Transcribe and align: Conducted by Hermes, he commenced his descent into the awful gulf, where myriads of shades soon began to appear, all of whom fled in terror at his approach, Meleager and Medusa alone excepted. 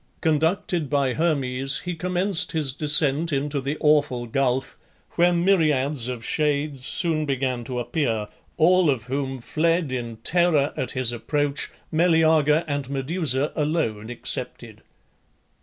Conducted 0.19 0.89
by 0.89 1.13
Hermes, 1.13 1.81
he 1.81 1.93
commenced 1.93 2.53
his 2.53 2.73
descent 2.73 3.31
into 3.31 3.61
the 3.61 3.77
awful 3.79 4.25
gulf, 4.25 4.75
where 5.11 5.31
myriads 5.31 6.07
of 6.07 6.25
shades 6.25 6.83
soon 6.83 7.27
began 7.27 7.63
to 7.65 7.77
appear, 7.77 8.27
all 8.57 8.89
of 8.89 9.03
whom 9.03 9.37
fled 9.37 9.91
in 9.91 10.17
terror 10.23 10.73
at 10.75 10.89
his 10.93 11.11
approach, 11.13 11.69
Meleager 11.91 12.63
and 12.67 12.89
Medusa 12.89 13.51
alone 13.55 14.09
excepted. 14.09 14.81